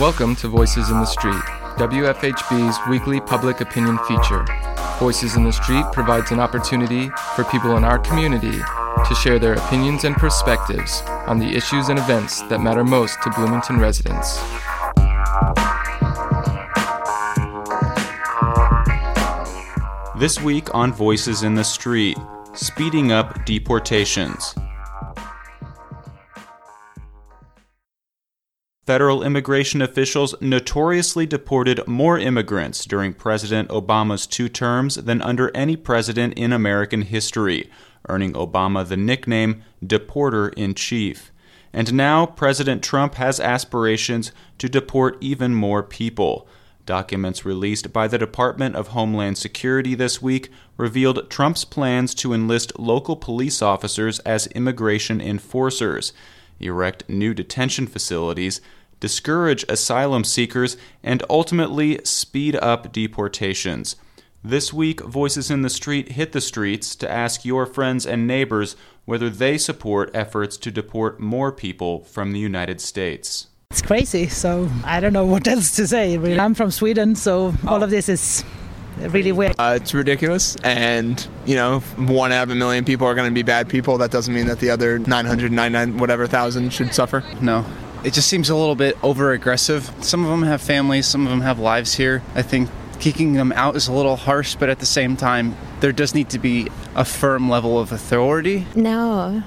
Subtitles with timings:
[0.00, 1.42] Welcome to Voices in the Street,
[1.76, 4.46] WFHB's weekly public opinion feature.
[4.98, 8.58] Voices in the Street provides an opportunity for people in our community
[9.06, 13.30] to share their opinions and perspectives on the issues and events that matter most to
[13.32, 14.38] Bloomington residents.
[20.18, 22.16] This week on Voices in the Street,
[22.54, 24.54] speeding up deportations.
[28.90, 35.76] Federal immigration officials notoriously deported more immigrants during President Obama's two terms than under any
[35.76, 37.70] president in American history,
[38.08, 41.30] earning Obama the nickname Deporter in Chief.
[41.72, 46.48] And now President Trump has aspirations to deport even more people.
[46.84, 52.76] Documents released by the Department of Homeland Security this week revealed Trump's plans to enlist
[52.76, 56.12] local police officers as immigration enforcers,
[56.58, 58.60] erect new detention facilities,
[59.00, 63.96] discourage asylum seekers, and ultimately speed up deportations.
[64.42, 68.76] This week, Voices in the Street hit the streets to ask your friends and neighbors
[69.04, 73.48] whether they support efforts to deport more people from the United States.
[73.70, 76.16] It's crazy, so I don't know what else to say.
[76.38, 78.44] I'm from Sweden, so all of this is
[78.98, 79.54] really weird.
[79.58, 83.34] Uh, it's ridiculous, and you know, one out of a million people are going to
[83.34, 83.98] be bad people.
[83.98, 87.22] That doesn't mean that the other 999 whatever thousand should suffer.
[87.40, 87.64] No,
[88.04, 89.90] it just seems a little bit over aggressive.
[90.00, 92.22] Some of them have families, some of them have lives here.
[92.34, 95.92] I think kicking them out is a little harsh, but at the same time, there
[95.92, 98.66] does need to be a firm level of authority.
[98.74, 99.42] No.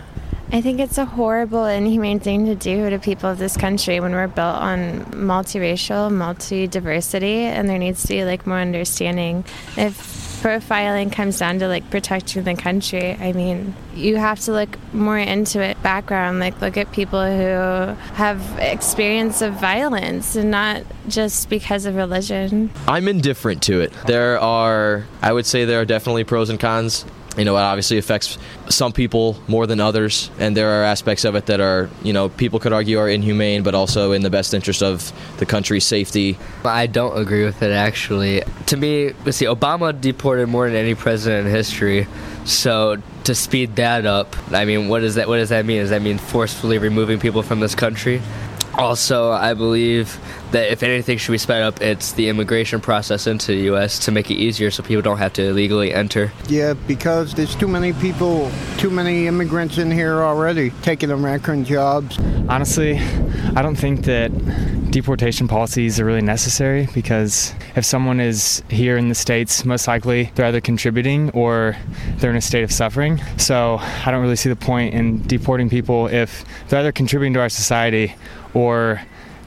[0.52, 4.12] I think it's a horrible, inhumane thing to do to people of this country when
[4.12, 9.46] we're built on multiracial, multi diversity, and there needs to be like more understanding.
[9.78, 10.13] If
[10.44, 15.18] profiling comes down to like protecting the country, I mean, you have to look more
[15.18, 21.50] into it background, like look at people who have experience of violence and not just
[21.50, 22.72] because of religion.
[22.90, 23.94] I'm indifferent to it.
[24.06, 27.06] There are, I would say, there are definitely pros and cons
[27.38, 28.38] you know, it obviously affects
[28.70, 32.30] some people more than others, and there are aspects of it that are, you know,
[32.30, 36.38] people could argue are inhumane, but also in the best interest of the country's safety.
[36.64, 38.44] I don't agree with it, actually.
[38.68, 42.08] To me, let's see, Obama deported more than any president in history,
[42.46, 45.80] so to speed that up, I mean, what does that what does that mean?
[45.80, 48.22] Does that mean forcefully removing people from this country?
[48.76, 50.20] Also, I believe
[50.52, 54.00] that if anything should be sped up, it's the immigration process into the U.S.
[54.00, 56.32] to make it easier so people don't have to illegally enter.
[56.48, 62.18] Yeah, because there's too many people, too many immigrants in here already taking American jobs.
[62.50, 62.98] Honestly,
[63.56, 64.32] I don't think that
[64.94, 70.32] deportation policies are really necessary because if someone is here in the States, most likely
[70.36, 71.76] they're either contributing or
[72.18, 73.20] they're in a state of suffering.
[73.38, 77.40] So I don't really see the point in deporting people if they're either contributing to
[77.40, 78.14] our society
[78.54, 78.63] or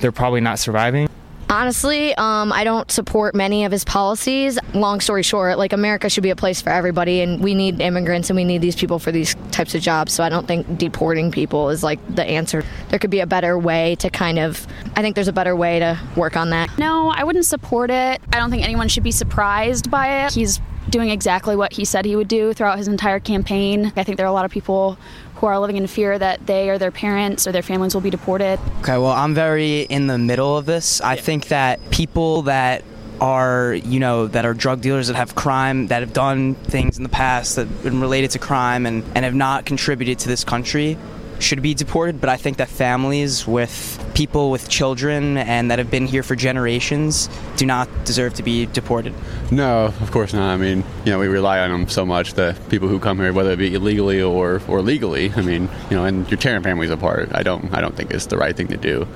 [0.00, 1.08] they're probably not surviving.
[1.48, 4.58] Honestly, um, I don't support many of his policies.
[4.74, 8.30] Long story short, like America should be a place for everybody, and we need immigrants
[8.30, 10.12] and we need these people for these types of jobs.
[10.12, 12.64] So I don't think deporting people is like the answer.
[12.88, 14.66] There could be a better way to kind of,
[14.96, 16.76] I think there's a better way to work on that.
[16.78, 18.20] No, I wouldn't support it.
[18.32, 20.32] I don't think anyone should be surprised by it.
[20.32, 20.60] He's
[20.90, 23.92] doing exactly what he said he would do throughout his entire campaign.
[23.96, 24.98] I think there are a lot of people
[25.36, 28.10] who are living in fear that they or their parents or their families will be
[28.10, 28.58] deported.
[28.80, 31.00] Okay, well, I'm very in the middle of this.
[31.00, 32.84] I think that people that
[33.20, 37.02] are you know that are drug dealers that have crime that have done things in
[37.02, 40.44] the past that have been related to crime and, and have not contributed to this
[40.44, 40.98] country
[41.38, 45.90] should be deported, but I think that families with people with children and that have
[45.90, 49.12] been here for generations do not deserve to be deported.
[49.50, 50.50] No, of course not.
[50.50, 53.32] I mean, you know, we rely on them so much, the people who come here,
[53.32, 55.32] whether it be illegally or, or legally.
[55.34, 57.28] I mean, you know, and you're tearing families apart.
[57.34, 59.06] I don't, I don't think it's the right thing to do.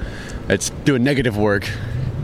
[0.49, 1.69] It's doing negative work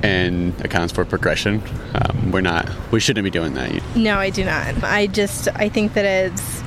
[0.02, 1.62] and accounts for progression.
[1.94, 3.82] Um, we're not, we shouldn't be doing that.
[3.96, 4.84] No, I do not.
[4.84, 6.62] I just, I think that it's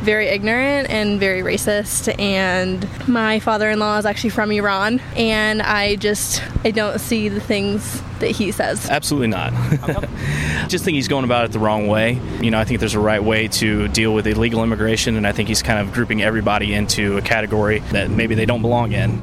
[0.00, 2.18] very ignorant and very racist.
[2.18, 7.28] And my father in law is actually from Iran, and I just I don't see
[7.28, 8.88] the things that he says.
[8.88, 9.52] Absolutely not.
[9.54, 12.20] I just think he's going about it the wrong way.
[12.40, 15.32] You know, I think there's a right way to deal with illegal immigration, and I
[15.32, 19.22] think he's kind of grouping everybody into a category that maybe they don't belong in.